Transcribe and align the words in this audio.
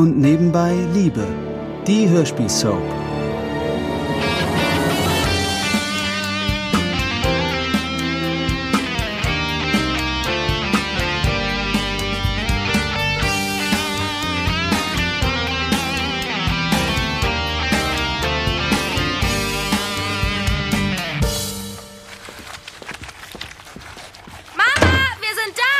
Und 0.00 0.18
nebenbei 0.18 0.72
Liebe, 0.94 1.26
die 1.86 2.08
Hörspielsoap. 2.08 2.80
Mama, 24.56 24.92
wir 25.20 25.34
sind 25.34 25.54
da! 25.58 25.74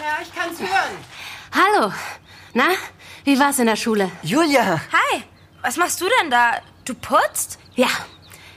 Ja, 0.00 0.22
ich 0.22 0.34
kann's 0.34 0.58
hören. 0.58 0.96
Hallo. 1.52 1.92
Na, 2.54 2.68
wie 3.24 3.38
war's 3.38 3.58
in 3.58 3.66
der 3.66 3.76
Schule? 3.76 4.10
Julia! 4.22 4.80
Hi, 4.92 5.22
was 5.62 5.76
machst 5.76 6.00
du 6.00 6.06
denn 6.20 6.30
da? 6.30 6.54
Du 6.84 6.94
putzt? 6.94 7.58
Ja, 7.74 7.88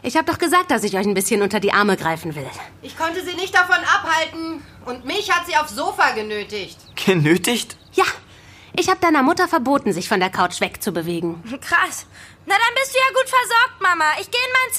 ich 0.01 0.17
habe 0.17 0.31
doch 0.31 0.37
gesagt, 0.37 0.71
dass 0.71 0.83
ich 0.83 0.97
euch 0.97 1.05
ein 1.05 1.13
bisschen 1.13 1.41
unter 1.41 1.59
die 1.59 1.73
Arme 1.73 1.97
greifen 1.97 2.35
will. 2.35 2.47
Ich 2.81 2.97
konnte 2.97 3.23
sie 3.23 3.35
nicht 3.35 3.53
davon 3.53 3.77
abhalten. 3.77 4.61
Und 4.85 5.05
mich 5.05 5.31
hat 5.31 5.47
sie 5.47 5.57
aufs 5.57 5.75
Sofa 5.75 6.11
genötigt. 6.11 6.77
Genötigt? 7.05 7.75
Ja, 7.93 8.03
ich 8.75 8.89
habe 8.89 8.99
deiner 8.99 9.23
Mutter 9.23 9.47
verboten, 9.47 9.93
sich 9.93 10.07
von 10.07 10.19
der 10.19 10.29
Couch 10.29 10.61
wegzubewegen. 10.61 11.41
Krass. 11.61 12.05
Na, 12.45 12.53
dann 12.53 12.75
bist 12.75 12.93
du 12.93 12.99
ja 12.99 13.13
gut 13.13 13.29
versorgt, 13.29 13.81
Mama. 13.81 14.05
Ich 14.19 14.29
gehe 14.29 14.41
in 14.41 14.53
mein 14.53 14.71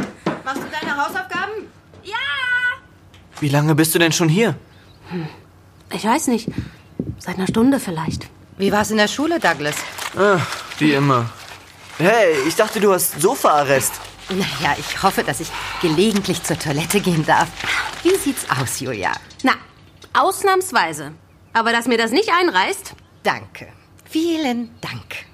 Zimmer. 0.00 0.42
Machst 0.44 0.62
du 0.62 0.80
deine 0.80 0.96
Hausaufgaben? 0.96 1.68
Ja. 2.02 2.16
Wie 3.40 3.48
lange 3.48 3.74
bist 3.74 3.94
du 3.94 3.98
denn 3.98 4.12
schon 4.12 4.28
hier? 4.30 4.56
Ich 5.92 6.04
weiß 6.04 6.28
nicht, 6.28 6.48
seit 7.18 7.36
einer 7.36 7.46
Stunde 7.48 7.80
vielleicht. 7.80 8.28
Wie 8.60 8.70
war's 8.70 8.90
in 8.90 8.98
der 8.98 9.08
Schule, 9.08 9.40
Douglas? 9.40 9.76
Ah, 10.14 10.38
wie 10.78 10.92
immer. 10.92 11.30
Hey, 11.96 12.34
ich 12.46 12.54
dachte, 12.54 12.78
du 12.78 12.92
hast 12.92 13.18
Sofaarrest. 13.18 13.94
Naja, 14.28 14.76
ich 14.78 15.02
hoffe, 15.02 15.24
dass 15.24 15.40
ich 15.40 15.48
gelegentlich 15.80 16.42
zur 16.42 16.58
Toilette 16.58 17.00
gehen 17.00 17.24
darf. 17.24 17.48
Wie 18.02 18.14
sieht's 18.16 18.44
aus, 18.50 18.78
Julia? 18.80 19.12
Na, 19.42 19.54
ausnahmsweise. 20.12 21.12
Aber 21.54 21.72
dass 21.72 21.86
mir 21.86 21.96
das 21.96 22.10
nicht 22.10 22.30
einreißt, 22.30 22.92
Danke. 23.22 23.68
Vielen 24.04 24.70
Dank. 24.82 25.24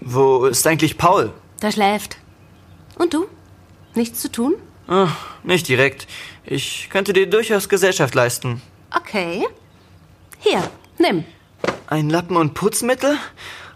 Wo 0.00 0.46
ist 0.46 0.66
eigentlich 0.66 0.98
Paul? 0.98 1.32
der 1.62 1.70
schläft. 1.70 2.16
Und 2.96 3.14
du? 3.14 3.28
Nichts 3.94 4.20
zu 4.20 4.32
tun? 4.32 4.54
Ah, 4.88 5.08
nicht 5.44 5.68
direkt. 5.68 6.08
Ich 6.44 6.88
könnte 6.90 7.12
dir 7.12 7.30
durchaus 7.30 7.68
Gesellschaft 7.68 8.16
leisten. 8.16 8.60
Okay. 8.96 9.46
Hier, 10.40 10.68
nimm. 10.98 11.24
Ein 11.92 12.08
Lappen 12.08 12.38
und 12.38 12.54
Putzmittel? 12.54 13.18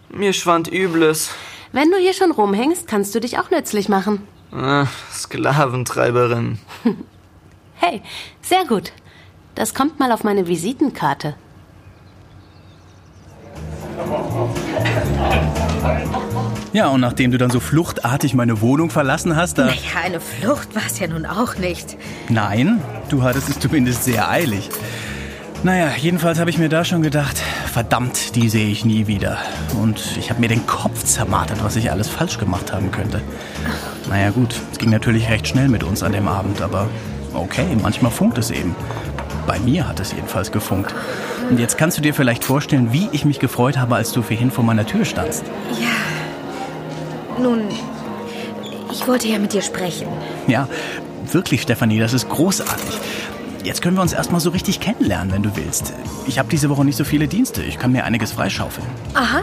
Mir 0.09 0.33
schwand 0.33 0.73
Übles. 0.73 1.33
Wenn 1.73 1.91
du 1.91 1.99
hier 1.99 2.15
schon 2.15 2.31
rumhängst, 2.31 2.89
kannst 2.89 3.15
du 3.15 3.21
dich 3.21 3.39
auch 3.39 3.51
nützlich 3.51 3.91
machen. 3.91 4.27
Ah, 4.53 4.87
Sklaventreiberin. 5.13 6.59
Hey, 7.79 8.01
sehr 8.41 8.65
gut. 8.65 8.93
Das 9.55 9.75
kommt 9.75 10.01
mal 10.01 10.11
auf 10.11 10.25
meine 10.25 10.49
Visitenkarte. 10.49 11.35
Ja, 16.73 16.89
und 16.89 17.03
nachdem 17.03 17.33
du 17.33 17.37
dann 17.37 17.51
so 17.51 17.61
fluchtartig 17.61 18.33
meine 18.33 18.63
Wohnung 18.63 18.89
verlassen 18.89 19.37
hast, 19.37 19.59
da... 19.59 19.67
Naja, 19.67 20.01
eine 20.03 20.21
Flucht 20.21 20.75
war 20.75 20.87
es 20.87 20.99
ja 20.99 21.07
nun 21.07 21.27
auch 21.27 21.57
nicht. 21.57 21.99
Nein, 22.31 22.83
du 23.11 23.23
hattest 23.23 23.51
es 23.51 23.59
zumindest 23.59 24.05
sehr 24.05 24.31
eilig. 24.31 24.71
Naja, 25.63 25.91
jedenfalls 25.97 26.39
habe 26.39 26.49
ich 26.49 26.59
mir 26.59 26.69
da 26.69 26.85
schon 26.85 27.03
gedacht, 27.03 27.43
verdammt, 27.77 28.37
die 28.37 28.49
sehe 28.49 28.69
ich 28.69 28.87
nie 28.87 29.07
wieder. 29.07 29.37
Und 29.83 30.17
ich 30.17 30.31
habe 30.31 30.41
mir 30.41 30.49
den 30.49 30.67
Kopf 30.67 31.05
zermartert, 31.05 31.63
was 31.63 31.77
ich 31.77 31.91
alles 31.91 32.09
falsch 32.09 32.39
gemacht 32.39 32.73
haben 32.73 32.91
könnte. 32.91 33.21
Naja 34.09 34.31
gut, 34.31 34.55
es 34.73 34.79
ging 34.79 34.89
natürlich 34.89 35.29
recht 35.29 35.47
schnell 35.47 35.69
mit 35.69 35.85
uns 35.85 36.03
an 36.03 36.13
dem 36.13 36.27
Abend, 36.27 36.63
aber 36.63 36.89
okay, 37.35 37.67
manchmal 37.83 38.11
funkt 38.11 38.39
es 38.39 38.51
eben. 38.51 38.75
Bei 39.47 39.59
mir 39.59 39.87
hat 39.87 40.01
es 40.01 40.13
jedenfalls 40.13 40.51
gefunkt. 40.53 40.95
Und 41.51 41.61
jetzt 41.61 41.77
kannst 41.77 41.99
du 41.99 42.01
dir 42.01 42.15
vielleicht 42.15 42.45
vorstellen, 42.45 42.95
wie 42.95 43.11
ich 43.13 43.27
mich 43.27 43.41
gefreut 43.41 43.77
habe, 43.77 43.95
als 43.97 44.11
du 44.11 44.23
vorhin 44.23 44.51
vor 44.51 44.65
meiner 44.65 44.87
Tür 44.87 45.05
standst. 45.05 45.45
Nun, 47.39 47.65
ich 48.91 49.07
wollte 49.07 49.29
ja 49.29 49.39
mit 49.39 49.53
dir 49.53 49.61
sprechen. 49.61 50.09
Ja, 50.47 50.67
wirklich, 51.31 51.61
Stefanie, 51.61 51.99
das 51.99 52.15
ist 52.15 52.31
großartig. 52.31 52.99
Jetzt 53.67 53.83
können 53.83 53.97
wir 53.97 54.03
uns 54.03 54.13
erstmal 54.13 54.41
so 54.41 54.51
richtig 54.51 54.79
kennenlernen, 54.79 55.33
wenn 55.33 55.43
du 55.43 55.57
willst. 55.57 55.93
Ich 56.29 56.39
habe 56.39 56.49
diese 56.49 56.71
Woche 56.71 56.85
nicht 56.85 56.95
so 56.95 57.03
viele 57.03 57.27
Dienste. 57.27 57.65
Ich 57.65 57.81
kann 57.81 57.91
mir 57.91 58.05
einiges 58.05 58.31
freischaufeln. 58.31 58.87
Aha. 59.15 59.43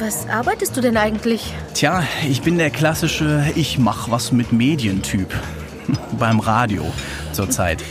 Was 0.00 0.28
arbeitest 0.28 0.76
du 0.76 0.80
denn 0.80 0.96
eigentlich? 0.96 1.54
Tja, 1.72 2.02
ich 2.28 2.42
bin 2.42 2.58
der 2.58 2.70
klassische 2.70 3.44
Ich 3.54 3.78
mach 3.78 4.10
was 4.10 4.32
mit 4.32 4.52
Medien-Typ. 4.52 5.32
Beim 6.18 6.40
Radio 6.40 6.84
zurzeit. 7.30 7.84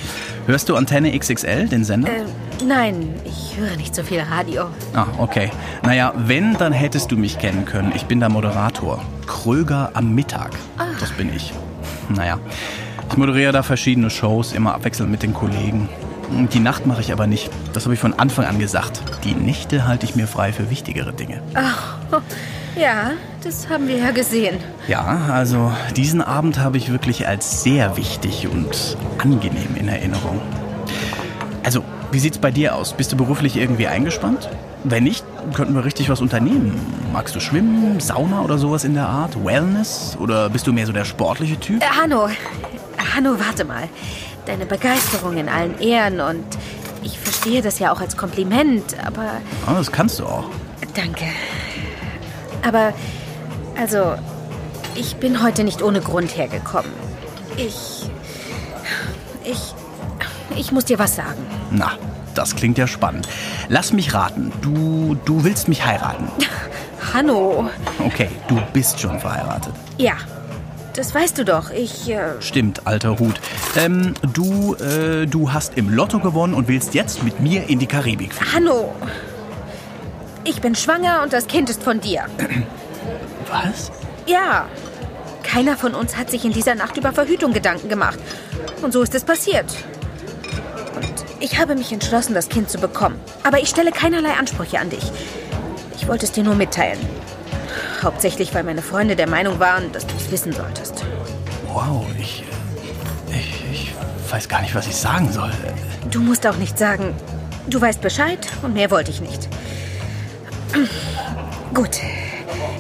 Hörst 0.47 0.67
du 0.67 0.75
Antenne 0.75 1.17
XXL, 1.17 1.69
den 1.69 1.85
Sender? 1.85 2.09
Äh, 2.09 2.25
nein, 2.67 3.13
ich 3.23 3.57
höre 3.57 3.77
nicht 3.77 3.95
so 3.95 4.03
viel 4.03 4.19
Radio. 4.19 4.65
Ah, 4.93 5.05
okay. 5.17 5.49
Naja, 5.83 6.11
wenn, 6.17 6.57
dann 6.57 6.73
hättest 6.73 7.09
du 7.09 7.15
mich 7.15 7.39
kennen 7.39 7.63
können. 7.63 7.93
Ich 7.95 8.03
bin 8.03 8.19
der 8.19 8.27
Moderator. 8.27 9.01
Kröger 9.27 9.91
am 9.93 10.13
Mittag. 10.13 10.51
Das 10.99 11.11
bin 11.11 11.33
ich. 11.33 11.53
Naja, 12.09 12.37
ich 13.13 13.17
moderiere 13.17 13.51
da 13.51 13.61
verschiedene 13.61 14.09
Shows, 14.09 14.53
immer 14.53 14.73
abwechselnd 14.73 15.11
mit 15.11 15.21
den 15.21 15.35
Kollegen. 15.35 15.87
Die 16.51 16.59
Nacht 16.59 16.87
mache 16.87 17.01
ich 17.01 17.11
aber 17.13 17.27
nicht. 17.27 17.51
Das 17.71 17.83
habe 17.83 17.93
ich 17.93 17.99
von 17.99 18.13
Anfang 18.13 18.45
an 18.45 18.57
gesagt. 18.57 19.03
Die 19.23 19.35
Nächte 19.35 19.85
halte 19.85 20.07
ich 20.07 20.15
mir 20.15 20.25
frei 20.25 20.51
für 20.51 20.71
wichtigere 20.71 21.13
Dinge. 21.13 21.41
Ja, 22.75 23.11
das 23.43 23.69
haben 23.69 23.87
wir 23.87 23.97
ja 23.97 24.09
gesehen. 24.09 24.57
Ja, 24.87 25.29
also 25.31 25.71
diesen 25.95 26.23
Abend 26.23 26.57
habe 26.57 26.77
ich 26.77 26.91
wirklich 26.91 27.27
als 27.27 27.61
sehr 27.61 27.97
wichtig 27.97 28.47
und 28.47 28.97
angenehm 29.19 29.75
in 29.75 29.87
Erinnerung. 29.87 30.41
Also, 31.63 31.83
wie 32.11 32.17
sieht's 32.17 32.39
bei 32.39 32.49
dir 32.49 32.73
aus? 32.75 32.93
Bist 32.93 33.11
du 33.11 33.15
beruflich 33.15 33.57
irgendwie 33.57 33.85
eingespannt? 33.85 34.49
Wenn 34.83 35.03
nicht, 35.03 35.23
könnten 35.53 35.75
wir 35.75 35.85
richtig 35.85 36.09
was 36.09 36.19
unternehmen. 36.19 36.79
Magst 37.13 37.35
du 37.35 37.39
schwimmen, 37.39 37.99
Sauna 37.99 38.41
oder 38.41 38.57
sowas 38.57 38.83
in 38.83 38.95
der 38.95 39.07
Art? 39.07 39.45
Wellness? 39.45 40.17
Oder 40.19 40.49
bist 40.49 40.65
du 40.65 40.73
mehr 40.73 40.87
so 40.87 40.93
der 40.93 41.05
sportliche 41.05 41.59
Typ? 41.59 41.83
Äh, 41.83 41.85
Hanno, 41.85 42.27
Hanno, 43.15 43.39
warte 43.39 43.65
mal. 43.65 43.87
Deine 44.45 44.65
Begeisterung 44.65 45.37
in 45.37 45.47
allen 45.49 45.79
Ehren 45.79 46.19
und 46.19 46.43
ich 47.01 47.17
verstehe 47.19 47.61
das 47.61 47.79
ja 47.79 47.91
auch 47.93 48.01
als 48.01 48.17
Kompliment, 48.17 48.95
aber 49.05 49.41
Ah, 49.65 49.73
das 49.75 49.91
kannst 49.91 50.19
du 50.19 50.25
auch. 50.25 50.45
danke. 50.95 51.25
Aber, 52.65 52.93
also, 53.79 54.15
ich 54.95 55.15
bin 55.17 55.41
heute 55.43 55.63
nicht 55.63 55.81
ohne 55.81 55.99
Grund 56.01 56.37
hergekommen. 56.37 56.91
Ich, 57.57 58.09
ich, 59.43 59.73
ich 60.57 60.71
muss 60.71 60.85
dir 60.85 60.99
was 60.99 61.15
sagen. 61.15 61.45
Na, 61.71 61.91
das 62.35 62.55
klingt 62.55 62.77
ja 62.77 62.87
spannend. 62.87 63.27
Lass 63.69 63.91
mich 63.93 64.13
raten. 64.13 64.51
Du, 64.61 65.15
du 65.25 65.43
willst 65.43 65.67
mich 65.67 65.85
heiraten. 65.85 66.27
Hanno, 67.13 67.69
Okay, 67.99 68.29
du 68.47 68.59
bist 68.71 68.99
schon 68.99 69.19
verheiratet. 69.19 69.73
ja, 69.97 70.13
das 70.93 71.13
weißt 71.13 71.37
du 71.37 71.45
doch. 71.45 71.71
Ich, 71.71 72.09
äh, 72.09 72.41
Stimmt, 72.41 72.85
alter 72.85 73.19
Hut. 73.19 73.39
Ähm, 73.75 74.13
du, 74.33 74.75
äh, 74.75 75.25
du 75.25 75.51
hast 75.51 75.77
im 75.77 75.89
Lotto 75.89 76.19
gewonnen 76.19 76.53
und 76.53 76.67
willst 76.67 76.93
jetzt 76.93 77.23
mit 77.23 77.39
mir 77.39 77.69
in 77.69 77.79
die 77.79 77.87
Karibik 77.87 78.33
fliegen. 78.33 78.53
Hanno, 78.53 78.93
ich 80.43 80.61
bin 80.61 80.75
schwanger 80.75 81.21
und 81.23 81.33
das 81.33 81.47
Kind 81.47 81.69
ist 81.69 81.83
von 81.83 81.99
dir. 81.99 82.25
Was? 83.51 83.91
Ja. 84.25 84.67
Keiner 85.43 85.77
von 85.77 85.93
uns 85.93 86.17
hat 86.17 86.31
sich 86.31 86.45
in 86.45 86.53
dieser 86.53 86.73
Nacht 86.73 86.97
über 86.97 87.11
Verhütung 87.11 87.53
Gedanken 87.53 87.89
gemacht. 87.89 88.17
Und 88.81 88.93
so 88.93 89.01
ist 89.01 89.13
es 89.13 89.23
passiert. 89.23 89.65
Und 90.95 91.13
ich 91.39 91.59
habe 91.59 91.75
mich 91.75 91.91
entschlossen, 91.91 92.33
das 92.33 92.49
Kind 92.49 92.69
zu 92.69 92.77
bekommen. 92.79 93.19
Aber 93.43 93.59
ich 93.59 93.69
stelle 93.69 93.91
keinerlei 93.91 94.31
Ansprüche 94.33 94.79
an 94.79 94.89
dich. 94.89 95.11
Ich 95.97 96.07
wollte 96.07 96.25
es 96.25 96.31
dir 96.31 96.43
nur 96.43 96.55
mitteilen. 96.55 96.99
Hauptsächlich, 98.03 98.53
weil 98.53 98.63
meine 98.63 98.81
Freunde 98.81 99.15
der 99.15 99.29
Meinung 99.29 99.59
waren, 99.59 99.91
dass 99.93 100.05
du 100.05 100.13
es 100.17 100.29
wissen 100.29 100.51
solltest. 100.51 101.05
Wow, 101.71 102.05
ich, 102.19 102.43
äh, 103.31 103.37
ich, 103.37 103.63
ich 103.71 103.93
weiß 104.29 104.49
gar 104.49 104.61
nicht, 104.61 104.75
was 104.75 104.87
ich 104.87 104.95
sagen 104.95 105.31
soll. 105.31 105.51
Du 106.11 106.19
musst 106.19 106.45
auch 106.45 106.57
nicht 106.57 106.77
sagen, 106.77 107.15
du 107.67 107.79
weißt 107.79 108.01
Bescheid 108.01 108.39
und 108.61 108.73
mehr 108.73 108.91
wollte 108.91 109.11
ich 109.11 109.21
nicht. 109.21 109.47
Gut. 111.73 112.01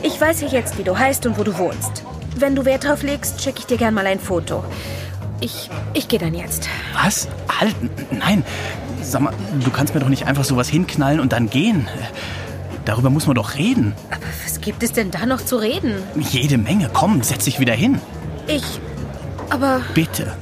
Ich 0.01 0.19
weiß 0.19 0.41
ja 0.41 0.49
jetzt, 0.49 0.77
wie 0.77 0.83
du 0.83 0.97
heißt 0.97 1.25
und 1.25 1.37
wo 1.37 1.43
du 1.43 1.57
wohnst. 1.57 2.03
Wenn 2.35 2.55
du 2.55 2.65
Wert 2.65 2.83
drauf 2.83 3.01
legst, 3.01 3.41
schicke 3.41 3.59
ich 3.59 3.65
dir 3.65 3.77
gern 3.77 3.93
mal 3.93 4.05
ein 4.05 4.19
Foto. 4.19 4.63
Ich, 5.39 5.69
ich 5.93 6.09
gehe 6.09 6.19
dann 6.19 6.33
jetzt. 6.33 6.67
Was? 7.01 7.29
Halt, 7.47 7.75
nein. 8.11 8.43
Sag 9.01 9.21
mal, 9.21 9.33
du 9.63 9.69
kannst 9.71 9.93
mir 9.93 10.01
doch 10.01 10.09
nicht 10.09 10.27
einfach 10.27 10.43
sowas 10.43 10.67
hinknallen 10.67 11.19
und 11.19 11.31
dann 11.31 11.49
gehen. 11.49 11.87
Darüber 12.85 13.09
muss 13.09 13.27
man 13.27 13.35
doch 13.35 13.55
reden. 13.55 13.93
Aber 14.11 14.25
was 14.43 14.59
gibt 14.59 14.83
es 14.83 14.91
denn 14.91 15.09
da 15.11 15.25
noch 15.25 15.43
zu 15.43 15.57
reden? 15.57 15.95
Jede 16.15 16.57
Menge. 16.57 16.89
Komm, 16.91 17.23
setz 17.23 17.45
dich 17.45 17.59
wieder 17.59 17.73
hin. 17.73 17.99
Ich. 18.47 18.63
Aber. 19.49 19.81
Bitte. 19.93 20.35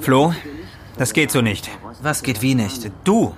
Flo, 0.00 0.32
das 0.98 1.12
geht 1.12 1.30
so 1.30 1.40
nicht. 1.40 1.70
Was 2.02 2.22
geht 2.22 2.42
wie 2.42 2.54
nicht? 2.54 2.90
Du, 3.04 3.34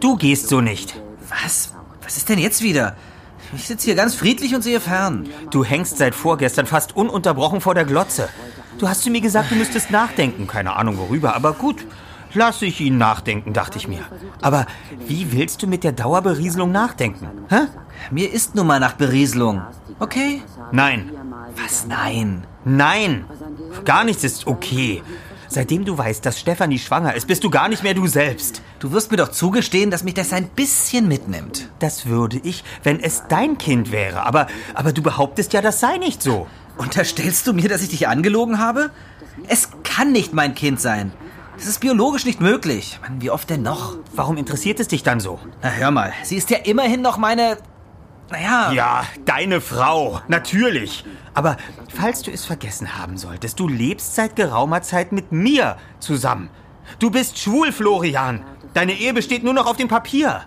du 0.00 0.16
gehst 0.16 0.48
so 0.48 0.60
nicht. 0.60 1.00
Was? 1.28 1.72
Was 2.02 2.16
ist 2.16 2.28
denn 2.28 2.38
jetzt 2.38 2.62
wieder? 2.62 2.96
Ich 3.54 3.66
sitze 3.66 3.86
hier 3.86 3.94
ganz 3.94 4.14
friedlich 4.14 4.54
und 4.54 4.62
sehe 4.62 4.80
fern. 4.80 5.28
Du 5.50 5.64
hängst 5.64 5.98
seit 5.98 6.14
vorgestern 6.14 6.66
fast 6.66 6.96
ununterbrochen 6.96 7.60
vor 7.60 7.74
der 7.74 7.84
Glotze. 7.84 8.28
Du 8.78 8.88
hast 8.88 9.02
zu 9.02 9.10
mir 9.10 9.20
gesagt, 9.20 9.50
du 9.50 9.54
müsstest 9.54 9.90
nachdenken. 9.90 10.46
Keine 10.46 10.76
Ahnung 10.76 10.98
worüber, 10.98 11.34
aber 11.34 11.52
gut. 11.52 11.84
Lass 12.34 12.60
ich 12.60 12.80
ihn 12.80 12.98
nachdenken, 12.98 13.54
dachte 13.54 13.78
ich 13.78 13.88
mir. 13.88 14.00
Aber 14.42 14.66
wie 15.06 15.32
willst 15.32 15.62
du 15.62 15.66
mit 15.66 15.82
der 15.82 15.92
Dauerberieselung 15.92 16.70
nachdenken? 16.70 17.26
Hä? 17.48 17.68
Mir 18.10 18.32
ist 18.32 18.54
nun 18.54 18.66
mal 18.66 18.80
nach 18.80 18.94
Berieselung. 18.94 19.62
Okay? 19.98 20.42
Nein. 20.70 21.10
Was 21.56 21.86
nein? 21.86 22.46
Nein. 22.64 23.24
Gar 23.84 24.04
nichts 24.04 24.24
ist 24.24 24.46
okay. 24.46 25.02
Seitdem 25.48 25.84
du 25.84 25.96
weißt, 25.96 26.24
dass 26.24 26.38
Stefanie 26.38 26.78
schwanger 26.78 27.14
ist, 27.14 27.26
bist 27.26 27.42
du 27.42 27.50
gar 27.50 27.68
nicht 27.68 27.82
mehr 27.82 27.94
du 27.94 28.06
selbst. 28.06 28.62
Du 28.80 28.92
wirst 28.92 29.10
mir 29.10 29.16
doch 29.16 29.30
zugestehen, 29.30 29.90
dass 29.90 30.04
mich 30.04 30.14
das 30.14 30.32
ein 30.32 30.48
bisschen 30.48 31.08
mitnimmt. 31.08 31.70
Das 31.78 32.06
würde 32.06 32.38
ich, 32.42 32.64
wenn 32.82 33.00
es 33.00 33.24
dein 33.28 33.56
Kind 33.56 33.90
wäre. 33.90 34.26
Aber, 34.26 34.46
aber 34.74 34.92
du 34.92 35.02
behauptest 35.02 35.54
ja, 35.54 35.62
das 35.62 35.80
sei 35.80 35.96
nicht 35.96 36.22
so. 36.22 36.46
Unterstellst 36.76 37.46
du 37.46 37.54
mir, 37.54 37.68
dass 37.68 37.82
ich 37.82 37.88
dich 37.88 38.08
angelogen 38.08 38.58
habe? 38.58 38.90
Es 39.48 39.70
kann 39.84 40.12
nicht 40.12 40.34
mein 40.34 40.54
Kind 40.54 40.80
sein. 40.80 41.12
Das 41.56 41.66
ist 41.66 41.80
biologisch 41.80 42.24
nicht 42.24 42.40
möglich. 42.40 43.00
Mann, 43.02 43.20
wie 43.20 43.30
oft 43.30 43.50
denn 43.50 43.62
noch? 43.62 43.96
Warum 44.14 44.36
interessiert 44.36 44.78
es 44.78 44.86
dich 44.86 45.02
dann 45.02 45.18
so? 45.18 45.40
Na 45.62 45.70
hör 45.70 45.90
mal, 45.90 46.12
sie 46.22 46.36
ist 46.36 46.50
ja 46.50 46.58
immerhin 46.58 47.02
noch 47.02 47.18
meine. 47.18 47.58
Naja. 48.30 48.72
Ja, 48.72 49.04
deine 49.24 49.60
Frau, 49.60 50.20
natürlich. 50.28 51.04
Aber 51.34 51.56
falls 51.94 52.22
du 52.22 52.30
es 52.30 52.44
vergessen 52.44 52.98
haben 52.98 53.16
solltest, 53.16 53.58
du 53.58 53.68
lebst 53.68 54.14
seit 54.14 54.36
geraumer 54.36 54.82
Zeit 54.82 55.12
mit 55.12 55.32
mir 55.32 55.76
zusammen. 55.98 56.50
Du 56.98 57.10
bist 57.10 57.38
schwul, 57.38 57.72
Florian. 57.72 58.44
Deine 58.74 58.92
Ehe 58.92 59.14
besteht 59.14 59.44
nur 59.44 59.54
noch 59.54 59.66
auf 59.66 59.76
dem 59.76 59.88
Papier. 59.88 60.42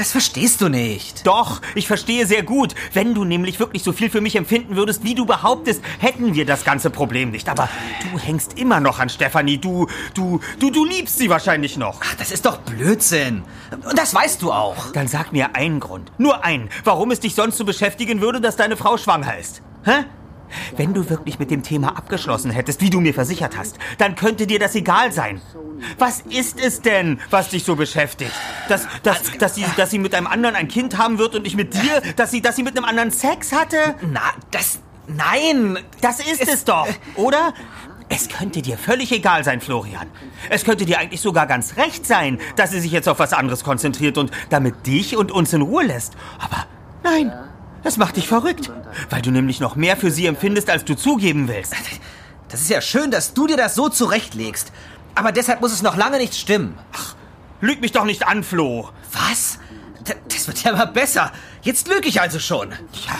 Das 0.00 0.12
verstehst 0.12 0.62
du 0.62 0.70
nicht. 0.70 1.26
Doch, 1.26 1.60
ich 1.74 1.86
verstehe 1.86 2.24
sehr 2.24 2.42
gut. 2.42 2.74
Wenn 2.94 3.12
du 3.12 3.26
nämlich 3.26 3.60
wirklich 3.60 3.82
so 3.82 3.92
viel 3.92 4.08
für 4.08 4.22
mich 4.22 4.34
empfinden 4.34 4.74
würdest, 4.74 5.04
wie 5.04 5.14
du 5.14 5.26
behauptest, 5.26 5.82
hätten 5.98 6.34
wir 6.34 6.46
das 6.46 6.64
ganze 6.64 6.88
Problem 6.88 7.32
nicht. 7.32 7.50
Aber 7.50 7.68
du 8.10 8.18
hängst 8.18 8.58
immer 8.58 8.80
noch 8.80 8.98
an 8.98 9.10
Stefanie. 9.10 9.58
Du, 9.58 9.88
du, 10.14 10.40
du, 10.58 10.70
du 10.70 10.86
liebst 10.86 11.18
sie 11.18 11.28
wahrscheinlich 11.28 11.76
noch. 11.76 12.00
Ach, 12.02 12.14
das 12.14 12.30
ist 12.30 12.46
doch 12.46 12.56
Blödsinn. 12.60 13.42
Und 13.72 13.98
das 13.98 14.14
weißt 14.14 14.40
du 14.40 14.52
auch. 14.52 14.90
Dann 14.92 15.06
sag 15.06 15.32
mir 15.32 15.54
einen 15.54 15.80
Grund. 15.80 16.10
Nur 16.16 16.46
einen. 16.46 16.70
Warum 16.82 17.10
es 17.10 17.20
dich 17.20 17.34
sonst 17.34 17.58
so 17.58 17.66
beschäftigen 17.66 18.22
würde, 18.22 18.40
dass 18.40 18.56
deine 18.56 18.78
Frau 18.78 18.96
schwanger 18.96 19.36
ist. 19.36 19.60
Hä? 19.84 20.06
Wenn 20.76 20.94
du 20.94 21.08
wirklich 21.08 21.38
mit 21.38 21.50
dem 21.50 21.62
Thema 21.62 21.96
abgeschlossen 21.96 22.50
hättest, 22.50 22.80
wie 22.80 22.90
du 22.90 23.00
mir 23.00 23.14
versichert 23.14 23.56
hast, 23.56 23.78
dann 23.98 24.14
könnte 24.14 24.46
dir 24.46 24.58
das 24.58 24.74
egal 24.74 25.12
sein. 25.12 25.40
Was 25.98 26.20
ist 26.20 26.60
es 26.60 26.82
denn, 26.82 27.20
was 27.30 27.48
dich 27.48 27.64
so 27.64 27.76
beschäftigt? 27.76 28.32
Dass, 28.68 28.86
dass, 29.02 29.22
dass, 29.38 29.54
sie, 29.54 29.64
dass 29.76 29.90
sie 29.90 29.98
mit 29.98 30.14
einem 30.14 30.26
anderen 30.26 30.54
ein 30.56 30.68
Kind 30.68 30.98
haben 30.98 31.18
wird 31.18 31.34
und 31.34 31.42
nicht 31.42 31.56
mit 31.56 31.74
dir? 31.74 32.02
Dass 32.16 32.30
sie, 32.30 32.42
dass 32.42 32.56
sie 32.56 32.62
mit 32.62 32.76
einem 32.76 32.84
anderen 32.84 33.10
Sex 33.10 33.52
hatte? 33.52 33.94
Na, 34.10 34.22
das. 34.50 34.80
Nein! 35.06 35.78
Das 36.00 36.20
ist 36.20 36.40
es, 36.40 36.48
es 36.48 36.64
doch, 36.64 36.86
oder? 37.16 37.52
Es 38.08 38.28
könnte 38.28 38.60
dir 38.60 38.76
völlig 38.76 39.12
egal 39.12 39.44
sein, 39.44 39.60
Florian. 39.60 40.08
Es 40.50 40.64
könnte 40.64 40.84
dir 40.84 40.98
eigentlich 40.98 41.20
sogar 41.20 41.46
ganz 41.46 41.76
recht 41.76 42.04
sein, 42.04 42.40
dass 42.56 42.72
sie 42.72 42.80
sich 42.80 42.90
jetzt 42.90 43.08
auf 43.08 43.20
was 43.20 43.32
anderes 43.32 43.62
konzentriert 43.62 44.18
und 44.18 44.32
damit 44.50 44.86
dich 44.86 45.16
und 45.16 45.30
uns 45.30 45.52
in 45.52 45.62
Ruhe 45.62 45.84
lässt. 45.84 46.14
Aber 46.40 46.66
nein, 47.04 47.32
das 47.82 47.96
macht 47.96 48.16
dich 48.16 48.28
verrückt, 48.28 48.70
weil 49.08 49.22
du 49.22 49.30
nämlich 49.30 49.60
noch 49.60 49.76
mehr 49.76 49.96
für 49.96 50.10
sie 50.10 50.26
empfindest, 50.26 50.70
als 50.70 50.84
du 50.84 50.94
zugeben 50.94 51.48
willst. 51.48 51.74
Das 52.48 52.60
ist 52.60 52.70
ja 52.70 52.80
schön, 52.80 53.10
dass 53.10 53.32
du 53.32 53.46
dir 53.46 53.56
das 53.56 53.74
so 53.74 53.88
zurechtlegst. 53.88 54.72
Aber 55.14 55.32
deshalb 55.32 55.60
muss 55.60 55.72
es 55.72 55.82
noch 55.82 55.96
lange 55.96 56.18
nicht 56.18 56.34
stimmen. 56.34 56.78
Ach, 56.92 57.14
lüg 57.60 57.80
mich 57.80 57.92
doch 57.92 58.04
nicht 58.04 58.26
an, 58.26 58.42
Flo. 58.42 58.90
Was? 59.12 59.58
D 60.06 60.14
das 60.28 60.46
wird 60.46 60.62
ja 60.62 60.72
immer 60.72 60.86
besser. 60.86 61.32
Jetzt 61.62 61.88
lüge 61.88 62.08
ich 62.08 62.20
also 62.20 62.38
schon. 62.38 62.70
Ja, 62.70 63.16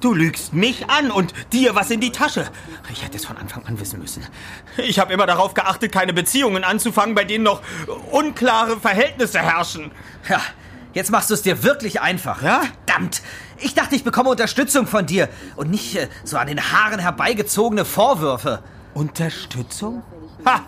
du 0.00 0.14
lügst 0.14 0.52
mich 0.52 0.88
an 0.88 1.10
und 1.10 1.32
dir 1.52 1.74
was 1.74 1.90
in 1.90 2.00
die 2.00 2.10
Tasche. 2.10 2.48
Ich 2.90 3.04
hätte 3.04 3.16
es 3.16 3.26
von 3.26 3.36
Anfang 3.36 3.66
an 3.66 3.78
wissen 3.78 4.00
müssen. 4.00 4.26
Ich 4.78 4.98
habe 4.98 5.12
immer 5.12 5.26
darauf 5.26 5.54
geachtet, 5.54 5.92
keine 5.92 6.12
Beziehungen 6.12 6.64
anzufangen, 6.64 7.14
bei 7.14 7.24
denen 7.24 7.44
noch 7.44 7.60
unklare 8.10 8.80
Verhältnisse 8.80 9.40
herrschen. 9.40 9.90
Ja, 10.28 10.40
jetzt 10.92 11.10
machst 11.10 11.30
du 11.30 11.34
es 11.34 11.42
dir 11.42 11.62
wirklich 11.62 12.00
einfach. 12.00 12.42
Ja? 12.42 12.62
Verdammt! 12.86 13.22
Ich 13.58 13.74
dachte, 13.74 13.94
ich 13.94 14.04
bekomme 14.04 14.30
Unterstützung 14.30 14.86
von 14.86 15.06
dir 15.06 15.28
und 15.56 15.70
nicht 15.70 15.96
äh, 15.96 16.08
so 16.24 16.36
an 16.36 16.46
den 16.46 16.60
Haaren 16.72 16.98
herbeigezogene 16.98 17.84
Vorwürfe. 17.84 18.62
Unterstützung? 18.94 20.02
Ha! 20.44 20.60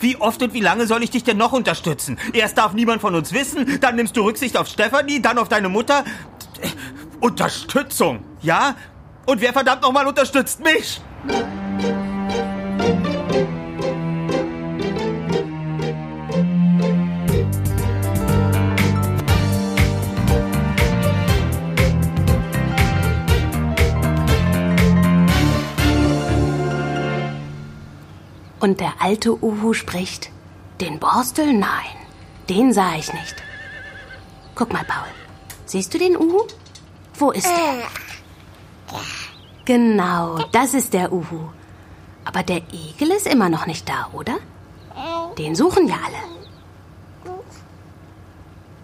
Wie 0.00 0.16
oft 0.16 0.42
und 0.42 0.54
wie 0.54 0.60
lange 0.60 0.86
soll 0.86 1.02
ich 1.02 1.10
dich 1.10 1.24
denn 1.24 1.36
noch 1.36 1.52
unterstützen? 1.52 2.18
Erst 2.32 2.58
darf 2.58 2.72
niemand 2.72 3.00
von 3.00 3.14
uns 3.14 3.32
wissen, 3.32 3.80
dann 3.80 3.96
nimmst 3.96 4.16
du 4.16 4.22
Rücksicht 4.22 4.56
auf 4.56 4.68
Stefanie, 4.68 5.20
dann 5.20 5.38
auf 5.38 5.48
deine 5.48 5.68
Mutter. 5.68 6.04
Unterstützung, 7.20 8.24
ja? 8.40 8.76
Und 9.26 9.40
wer 9.40 9.52
verdammt 9.52 9.82
nochmal 9.82 10.06
unterstützt 10.06 10.60
mich? 10.60 11.00
Alte 29.02 29.32
Uhu 29.44 29.74
spricht, 29.74 30.30
den 30.80 30.98
Borstel? 30.98 31.52
Nein, 31.52 31.96
den 32.48 32.72
sah 32.72 32.94
ich 32.96 33.12
nicht. 33.12 33.36
Guck 34.54 34.72
mal, 34.72 34.84
Paul. 34.84 35.08
Siehst 35.66 35.92
du 35.92 35.98
den 35.98 36.16
Uhu? 36.16 36.42
Wo 37.18 37.30
ist 37.32 37.46
er? 37.46 37.88
Genau, 39.64 40.38
das 40.52 40.74
ist 40.74 40.92
der 40.92 41.12
Uhu. 41.12 41.50
Aber 42.24 42.42
der 42.42 42.62
Igel 42.72 43.10
ist 43.10 43.26
immer 43.26 43.48
noch 43.48 43.66
nicht 43.66 43.88
da, 43.88 44.08
oder? 44.12 44.36
Den 45.38 45.54
suchen 45.54 45.88
wir 45.88 45.94
alle. 45.94 46.22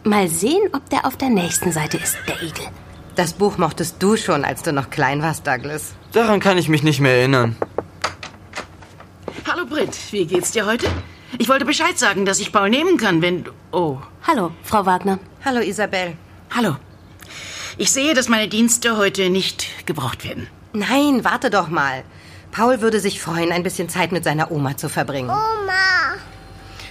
Mal 0.04 0.28
sehen, 0.28 0.71
ob 0.73 0.88
der 0.90 1.07
auf 1.07 1.16
der 1.16 1.28
nächsten 1.28 1.71
Seite 1.71 1.99
ist, 1.99 2.16
der 2.26 2.43
Igel. 2.43 2.66
Das 3.14 3.35
Buch 3.35 3.59
mochtest 3.59 4.02
du 4.02 4.16
schon, 4.16 4.45
als 4.45 4.62
du 4.62 4.73
noch 4.73 4.90
klein 4.90 5.23
warst, 5.23 5.47
Douglas. 5.47 5.95
Daran 6.12 6.40
kann 6.40 6.57
ich 6.57 6.69
mich 6.69 6.83
nicht 6.83 7.00
mehr 7.00 7.19
erinnern. 7.19 7.57
Britt, 9.69 9.97
wie 10.13 10.25
geht's 10.25 10.53
dir 10.53 10.65
heute? 10.65 10.87
Ich 11.39 11.49
wollte 11.49 11.67
Bescheid 11.67 11.99
sagen, 11.99 12.25
dass 12.25 12.41
ich 12.41 12.53
Paul 12.53 12.71
nehmen 12.71 12.97
kann, 12.97 13.21
wenn 13.21 13.45
du... 13.45 13.51
Oh. 13.71 13.99
Hallo, 14.27 14.53
Frau 14.63 14.87
Wagner. 14.87 15.19
Hallo, 15.45 15.61
Isabel. 15.61 16.17
Hallo. 16.55 16.77
Ich 17.77 17.93
sehe, 17.93 18.15
dass 18.15 18.29
meine 18.29 18.49
Dienste 18.49 18.97
heute 18.97 19.29
nicht 19.29 19.87
gebraucht 19.87 20.25
werden. 20.25 20.49
Nein, 20.73 21.23
warte 21.23 21.51
doch 21.51 21.69
mal. 21.69 22.03
Paul 22.51 22.81
würde 22.81 22.99
sich 22.99 23.21
freuen, 23.21 23.53
ein 23.53 23.63
bisschen 23.63 23.91
Zeit 23.91 24.11
mit 24.11 24.25
seiner 24.25 24.51
Oma 24.51 24.77
zu 24.77 24.89
verbringen. 24.89 25.29
Oma! 25.29 26.17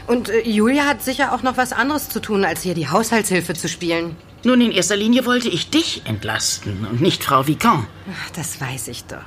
Und 0.06 0.30
äh, 0.30 0.48
Julia 0.48 0.86
hat 0.86 1.04
sicher 1.04 1.34
auch 1.34 1.42
noch 1.42 1.58
was 1.58 1.74
anderes 1.74 2.10
zu 2.10 2.22
tun, 2.22 2.46
als 2.46 2.62
hier 2.62 2.76
die 2.76 2.90
Haushaltshilfe 2.90 3.56
zu 3.56 3.68
spielen. 3.68 4.16
Nun, 4.44 4.62
in 4.62 4.72
erster 4.72 4.96
Linie 4.96 5.26
wollte 5.26 5.50
ich 5.50 5.72
dich 5.72 6.04
entlasten 6.06 6.86
und 6.86 7.02
nicht 7.02 7.24
Frau 7.24 7.48
Vicon. 7.48 7.88
Ach, 8.14 8.30
das 8.32 8.62
weiß 8.62 8.88
ich 8.90 9.04
doch. 9.06 9.26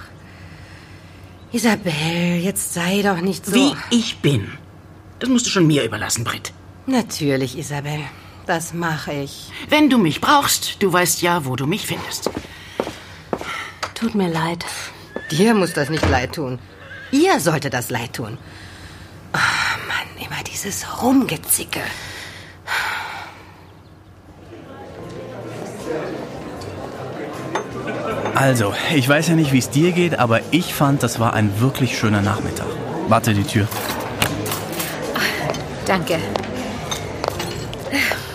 Isabel, 1.52 2.36
jetzt 2.40 2.74
sei 2.74 3.02
doch 3.02 3.20
nicht 3.20 3.44
so. 3.46 3.54
Wie 3.54 3.74
ich 3.90 4.18
bin. 4.18 4.52
Das 5.18 5.28
musst 5.28 5.46
du 5.46 5.50
schon 5.50 5.66
mir 5.66 5.84
überlassen, 5.84 6.24
Britt. 6.24 6.52
Natürlich, 6.86 7.58
Isabel. 7.58 8.00
Das 8.46 8.72
mache 8.72 9.12
ich. 9.12 9.50
Wenn 9.68 9.90
du 9.90 9.98
mich 9.98 10.20
brauchst, 10.20 10.82
du 10.82 10.92
weißt 10.92 11.22
ja, 11.22 11.44
wo 11.44 11.56
du 11.56 11.66
mich 11.66 11.86
findest. 11.86 12.30
Tut 13.94 14.14
mir 14.14 14.28
leid. 14.28 14.64
Dir 15.30 15.54
muss 15.54 15.72
das 15.74 15.90
nicht 15.90 16.08
leid 16.08 16.34
tun. 16.36 16.58
Ihr 17.12 17.38
sollte 17.40 17.68
das 17.68 17.90
leid 17.90 18.14
tun. 18.14 18.38
Oh 19.34 19.76
Mann, 19.88 20.24
immer 20.24 20.42
dieses 20.44 21.02
Rumgezicke. 21.02 21.82
Also, 28.40 28.72
ich 28.94 29.06
weiß 29.06 29.28
ja 29.28 29.34
nicht, 29.34 29.52
wie 29.52 29.58
es 29.58 29.68
dir 29.68 29.92
geht, 29.92 30.18
aber 30.18 30.40
ich 30.50 30.72
fand, 30.72 31.02
das 31.02 31.20
war 31.20 31.34
ein 31.34 31.60
wirklich 31.60 31.98
schöner 31.98 32.22
Nachmittag. 32.22 32.68
Warte, 33.06 33.34
die 33.34 33.44
Tür. 33.44 33.68
Danke. 35.84 36.16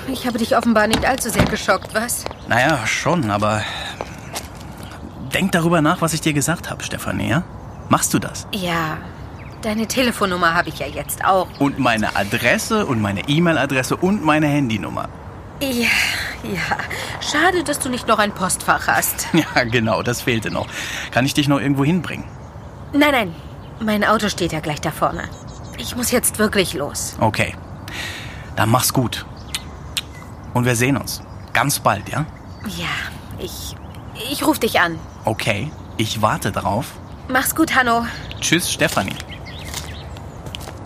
Ich 0.08 0.28
habe 0.28 0.38
dich 0.38 0.56
offenbar 0.56 0.86
nicht 0.86 1.04
allzu 1.04 1.32
sehr 1.32 1.46
geschockt, 1.46 1.96
was? 1.96 2.24
Naja, 2.48 2.86
schon, 2.86 3.32
aber 3.32 3.64
denk 5.34 5.54
darüber 5.54 5.82
nach, 5.82 6.02
was 6.02 6.14
ich 6.14 6.22
dir 6.22 6.34
gesagt 6.34 6.70
habe, 6.70 6.84
Stefanie, 6.84 7.30
ja? 7.30 7.44
Machst 7.90 8.14
du 8.14 8.20
das? 8.20 8.46
Ja, 8.54 9.00
deine 9.64 9.88
Telefonnummer 9.88 10.54
habe 10.54 10.70
ich 10.70 10.78
ja 10.78 10.86
jetzt 10.86 11.26
auch. 11.26 11.48
Und 11.58 11.80
meine 11.80 12.16
Adresse 12.16 12.86
und 12.86 13.02
meine 13.02 13.28
E-Mail-Adresse 13.28 13.96
und 13.96 14.24
meine 14.24 14.46
Handynummer. 14.46 15.10
Ja, 15.62 15.88
ja. 16.54 16.78
Schade, 17.22 17.64
dass 17.64 17.80
du 17.80 17.90
nicht 17.90 18.08
noch 18.08 18.20
ein 18.20 18.32
Postfach 18.34 18.88
hast. 18.88 19.28
Ja, 19.34 19.64
genau, 19.64 20.02
das 20.04 20.22
fehlte 20.22 20.52
noch. 20.52 20.68
Kann 21.12 21.26
ich 21.26 21.34
dich 21.34 21.48
noch 21.48 21.60
irgendwo 21.60 21.84
hinbringen? 21.84 22.26
Nein, 22.94 23.12
nein. 23.12 23.36
Mein 23.80 24.04
Auto 24.04 24.30
steht 24.30 24.54
ja 24.54 24.60
gleich 24.60 24.80
da 24.82 24.92
vorne. 24.92 25.24
Ich 25.78 25.96
muss 25.96 26.12
jetzt 26.12 26.40
wirklich 26.40 26.74
los. 26.74 27.16
Okay. 27.20 27.54
Dann 28.56 28.70
mach's 28.70 28.94
gut. 28.94 29.26
Und 30.54 30.66
wir 30.66 30.76
sehen 30.76 30.96
uns. 30.98 31.22
Ganz 31.54 31.80
bald, 31.80 32.08
ja? 32.10 32.26
Ja, 32.78 32.88
ich. 33.40 33.76
Ich 34.32 34.46
ruf 34.46 34.60
dich 34.60 34.80
an. 34.80 34.98
Okay. 35.26 35.72
Ich 35.98 36.22
warte 36.22 36.52
drauf. 36.52 36.88
Mach's 37.28 37.56
gut, 37.56 37.76
Hanno. 37.76 38.06
Tschüss, 38.40 38.72
Stefanie. 38.72 39.16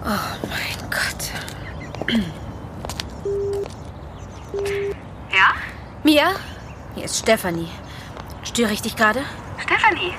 Oh 0.04 0.48
mein 0.50 0.89
Gott. 0.89 2.20
Ja? 5.32 5.54
Mia? 6.10 6.32
Hier 6.96 7.06
ist 7.06 7.20
Stefanie. 7.20 7.70
Störe 8.42 8.74
ich 8.74 8.82
dich 8.82 8.96
gerade? 8.96 9.24
Stefanie? 9.60 10.16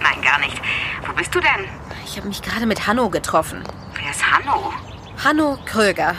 Nein, 0.00 0.22
gar 0.22 0.38
nicht. 0.38 0.56
Wo 1.04 1.12
bist 1.14 1.34
du 1.34 1.40
denn? 1.40 1.68
Ich 2.04 2.16
habe 2.16 2.28
mich 2.28 2.42
gerade 2.42 2.64
mit 2.64 2.86
Hanno 2.86 3.10
getroffen. 3.10 3.64
Wer 3.94 4.10
ist 4.12 4.24
Hanno? 4.24 4.72
Hanno 5.24 5.58
Kröger, 5.66 6.14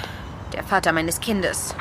der 0.51 0.65
Vater 0.65 0.91
meines 0.91 1.21
Kindes. 1.21 1.73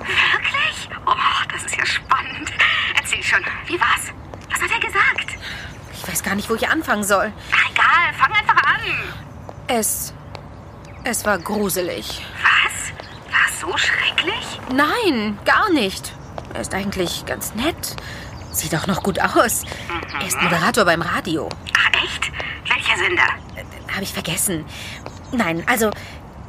Wirklich? 0.00 0.88
Oh, 1.06 1.14
das 1.52 1.66
ist 1.66 1.76
ja 1.76 1.86
spannend. 1.86 2.50
Erzähl 2.96 3.22
schon, 3.22 3.44
wie 3.66 3.80
war's? 3.80 4.12
Was 4.50 4.60
hat 4.60 4.70
er 4.72 4.80
gesagt? 4.80 5.38
Ich 5.92 6.08
weiß 6.08 6.24
gar 6.24 6.34
nicht, 6.34 6.50
wo 6.50 6.56
ich 6.56 6.68
anfangen 6.68 7.04
soll. 7.04 7.32
Ach, 7.52 7.70
egal, 7.70 8.12
fang 8.18 8.32
einfach 8.32 8.74
an. 8.74 8.80
Es. 9.68 10.12
Es 11.04 11.24
war 11.24 11.38
gruselig. 11.38 12.26
Was? 12.42 13.32
War 13.32 13.46
es 13.48 13.60
so 13.60 13.78
schrecklich? 13.78 14.58
Nein, 14.72 15.38
gar 15.44 15.70
nicht. 15.70 16.15
Er 16.56 16.62
ist 16.62 16.72
eigentlich 16.72 17.26
ganz 17.26 17.54
nett. 17.54 17.96
Sieht 18.50 18.74
auch 18.74 18.86
noch 18.86 19.02
gut 19.02 19.20
aus. 19.20 19.64
Er 20.18 20.26
ist 20.26 20.40
Moderator 20.40 20.86
beim 20.86 21.02
Radio. 21.02 21.50
Ach, 21.76 22.02
echt? 22.02 22.32
Welcher 22.66 22.96
Sender? 22.96 23.28
Habe 23.92 24.02
ich 24.02 24.14
vergessen. 24.14 24.64
Nein, 25.32 25.62
also, 25.66 25.90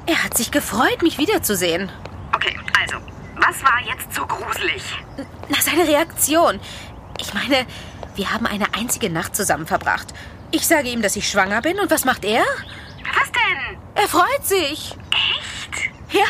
er 0.06 0.24
hat 0.24 0.38
sich 0.38 0.52
gefreut, 0.52 1.02
mich 1.02 1.18
wiederzusehen. 1.18 1.92
Okay, 2.34 2.58
also, 2.82 3.00
was 3.36 3.62
war 3.62 3.82
jetzt 3.86 4.16
so 4.16 4.26
gruselig? 4.26 4.82
Na, 5.50 5.60
seine 5.60 5.86
Reaktion. 5.86 6.62
Ich 7.20 7.34
meine, 7.34 7.66
wir 8.16 8.32
haben 8.32 8.46
eine 8.46 8.74
einzige 8.76 9.10
Nacht 9.10 9.36
zusammen 9.36 9.68
verbracht. 9.68 10.14
Ich 10.52 10.66
sage 10.66 10.88
ihm, 10.88 11.02
dass 11.02 11.18
ich 11.18 11.30
schwanger 11.30 11.62
bin 11.62 11.82
und 11.82 11.92
was 11.92 12.06
macht 12.06 12.24
er? 12.24 12.46
Was 13.14 13.30
denn? 13.34 13.78
Er 13.96 14.08
freut 14.08 14.46
sich. 14.46 14.96
Echt? 15.12 15.90
Ja. 16.14 16.24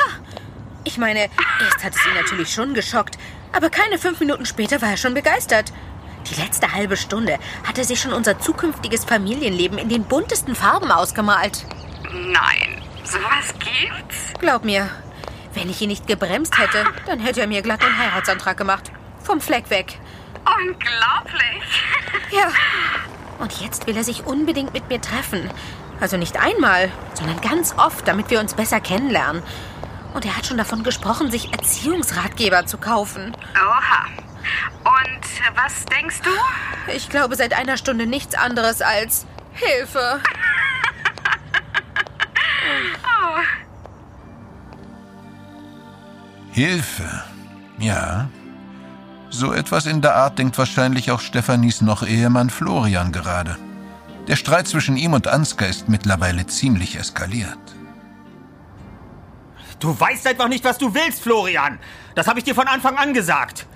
Ich 0.83 0.97
meine, 0.97 1.29
erst 1.59 1.83
hat 1.83 1.93
es 1.93 2.03
ihn 2.07 2.15
natürlich 2.15 2.51
schon 2.51 2.73
geschockt, 2.73 3.19
aber 3.53 3.69
keine 3.69 3.97
fünf 3.97 4.19
Minuten 4.19 4.45
später 4.45 4.81
war 4.81 4.89
er 4.89 4.97
schon 4.97 5.13
begeistert. 5.13 5.71
Die 6.29 6.41
letzte 6.41 6.73
halbe 6.73 6.97
Stunde 6.97 7.39
hat 7.65 7.77
er 7.77 7.83
sich 7.85 8.01
schon 8.01 8.13
unser 8.13 8.39
zukünftiges 8.39 9.05
Familienleben 9.05 9.77
in 9.77 9.89
den 9.89 10.03
buntesten 10.03 10.55
Farben 10.55 10.91
ausgemalt. 10.91 11.65
Nein, 12.03 12.81
sowas 13.03 13.53
gibt's? 13.59 14.33
Glaub 14.39 14.65
mir, 14.65 14.89
wenn 15.53 15.69
ich 15.69 15.81
ihn 15.81 15.89
nicht 15.89 16.07
gebremst 16.07 16.57
hätte, 16.57 16.85
dann 17.05 17.19
hätte 17.19 17.41
er 17.41 17.47
mir 17.47 17.61
glatt 17.61 17.83
einen 17.83 17.97
Heiratsantrag 17.97 18.57
gemacht. 18.57 18.91
Vom 19.23 19.41
Fleck 19.41 19.69
weg. 19.69 19.99
Unglaublich. 20.45 21.63
Ja. 22.29 22.51
Und 23.39 23.61
jetzt 23.61 23.87
will 23.87 23.95
er 23.95 24.03
sich 24.03 24.25
unbedingt 24.25 24.73
mit 24.73 24.89
mir 24.89 24.99
treffen. 24.99 25.49
Also 26.01 26.17
nicht 26.17 26.37
einmal, 26.37 26.91
sondern 27.13 27.39
ganz 27.39 27.73
oft, 27.77 28.05
damit 28.07 28.29
wir 28.29 28.41
uns 28.41 28.53
besser 28.53 28.81
kennenlernen. 28.81 29.41
Und 30.17 30.25
er 30.25 30.35
hat 30.35 30.47
schon 30.47 30.57
davon 30.57 30.81
gesprochen, 30.81 31.29
sich 31.29 31.53
Erziehungsratgeber 31.53 32.65
zu 32.65 32.79
kaufen. 32.79 33.37
Oha. 33.53 34.07
Und 34.83 35.55
was 35.55 35.85
denkst 35.85 36.21
du? 36.23 36.31
Ich 36.91 37.09
glaube 37.09 37.35
seit 37.35 37.53
einer 37.53 37.77
Stunde 37.77 38.07
nichts 38.07 38.33
anderes 38.33 38.81
als 38.81 39.27
Hilfe. 39.53 40.19
Oh. 43.03 43.39
Hilfe. 46.51 47.23
Ja. 47.77 48.27
So 49.29 49.53
etwas 49.53 49.85
in 49.85 50.01
der 50.01 50.15
Art 50.15 50.37
denkt 50.39 50.57
wahrscheinlich 50.57 51.11
auch 51.11 51.21
Stephanies 51.21 51.81
noch 51.81 52.03
Ehemann 52.03 52.49
Florian 52.49 53.11
gerade. 53.11 53.57
Der 54.27 54.35
Streit 54.35 54.67
zwischen 54.67 54.97
ihm 54.97 55.13
und 55.13 55.27
Ansgar 55.27 55.69
ist 55.69 55.87
mittlerweile 55.87 56.45
ziemlich 56.47 56.97
eskaliert. 56.97 57.76
Du 59.79 59.99
weißt 59.99 60.25
einfach 60.27 60.47
nicht, 60.47 60.63
was 60.63 60.77
du 60.79 60.93
willst, 60.93 61.21
Florian. 61.21 61.77
Das 62.15 62.27
habe 62.27 62.39
ich 62.39 62.45
dir 62.45 62.55
von 62.55 62.67
Anfang 62.67 62.97
an 62.97 63.13
gesagt. 63.13 63.67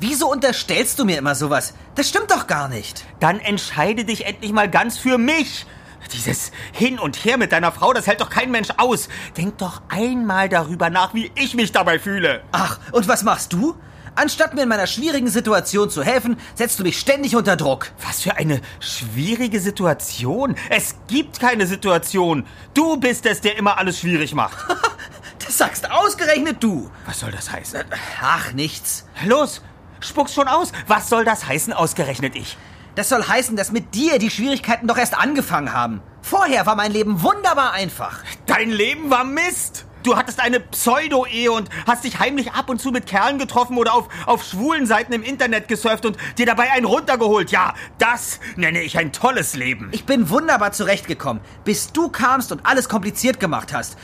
Wieso 0.00 0.30
unterstellst 0.30 0.98
du 0.98 1.04
mir 1.04 1.18
immer 1.18 1.34
sowas? 1.34 1.74
Das 1.94 2.08
stimmt 2.08 2.30
doch 2.30 2.46
gar 2.46 2.68
nicht. 2.68 3.04
Dann 3.20 3.40
entscheide 3.40 4.04
dich 4.04 4.26
endlich 4.26 4.52
mal 4.52 4.70
ganz 4.70 4.96
für 4.98 5.18
mich. 5.18 5.66
Dieses 6.12 6.50
Hin 6.72 6.98
und 6.98 7.24
Her 7.24 7.38
mit 7.38 7.52
deiner 7.52 7.72
Frau, 7.72 7.92
das 7.92 8.06
hält 8.06 8.20
doch 8.20 8.30
kein 8.30 8.50
Mensch 8.50 8.68
aus. 8.76 9.08
Denk 9.36 9.58
doch 9.58 9.82
einmal 9.88 10.48
darüber 10.48 10.90
nach, 10.90 11.14
wie 11.14 11.30
ich 11.34 11.54
mich 11.54 11.72
dabei 11.72 11.98
fühle. 11.98 12.42
Ach, 12.52 12.78
und 12.92 13.08
was 13.08 13.22
machst 13.22 13.52
du? 13.52 13.76
Anstatt 14.16 14.54
mir 14.54 14.62
in 14.62 14.68
meiner 14.68 14.86
schwierigen 14.86 15.28
Situation 15.28 15.90
zu 15.90 16.04
helfen, 16.04 16.36
setzt 16.54 16.78
du 16.78 16.84
mich 16.84 16.98
ständig 16.98 17.34
unter 17.34 17.56
Druck. 17.56 17.90
Was 18.06 18.22
für 18.22 18.36
eine 18.36 18.60
schwierige 18.78 19.58
Situation. 19.60 20.54
Es 20.70 20.94
gibt 21.08 21.40
keine 21.40 21.66
Situation. 21.66 22.46
Du 22.74 22.96
bist 22.96 23.26
es, 23.26 23.40
der 23.40 23.58
immer 23.58 23.76
alles 23.76 24.00
schwierig 24.00 24.34
macht. 24.34 24.56
das 25.44 25.58
sagst 25.58 25.90
ausgerechnet 25.90 26.62
du. 26.62 26.90
Was 27.06 27.20
soll 27.20 27.30
das 27.30 27.50
heißen? 27.50 27.84
Ach, 28.22 28.52
nichts. 28.52 29.06
Los, 29.24 29.62
spuck's 30.00 30.34
schon 30.34 30.48
aus. 30.48 30.72
Was 30.86 31.08
soll 31.08 31.24
das 31.24 31.46
heißen, 31.46 31.72
ausgerechnet 31.72 32.36
ich? 32.36 32.56
Das 32.94 33.08
soll 33.08 33.26
heißen, 33.26 33.56
dass 33.56 33.72
mit 33.72 33.94
dir 33.94 34.18
die 34.18 34.30
Schwierigkeiten 34.30 34.86
doch 34.86 34.96
erst 34.96 35.18
angefangen 35.18 35.72
haben. 35.72 36.00
Vorher 36.22 36.64
war 36.66 36.76
mein 36.76 36.92
Leben 36.92 37.22
wunderbar 37.22 37.72
einfach. 37.72 38.22
Dein 38.46 38.70
Leben 38.70 39.10
war 39.10 39.24
Mist. 39.24 39.84
Du 40.04 40.16
hattest 40.16 40.38
eine 40.38 40.60
Pseudo-Ehe 40.60 41.50
und 41.50 41.70
hast 41.86 42.04
dich 42.04 42.18
heimlich 42.18 42.52
ab 42.52 42.68
und 42.68 42.78
zu 42.78 42.90
mit 42.90 43.06
Kerlen 43.06 43.38
getroffen 43.38 43.78
oder 43.78 43.94
auf, 43.94 44.08
auf 44.26 44.44
schwulen 44.44 44.84
Seiten 44.84 45.14
im 45.14 45.22
Internet 45.22 45.66
gesurft 45.66 46.04
und 46.04 46.18
dir 46.36 46.44
dabei 46.44 46.70
einen 46.72 46.84
runtergeholt. 46.84 47.50
Ja, 47.50 47.72
das 47.96 48.38
nenne 48.56 48.82
ich 48.82 48.98
ein 48.98 49.12
tolles 49.12 49.54
Leben. 49.54 49.88
Ich 49.92 50.04
bin 50.04 50.28
wunderbar 50.28 50.72
zurechtgekommen, 50.72 51.42
bis 51.64 51.90
du 51.90 52.10
kamst 52.10 52.52
und 52.52 52.66
alles 52.66 52.90
kompliziert 52.90 53.40
gemacht 53.40 53.72
hast. 53.72 53.96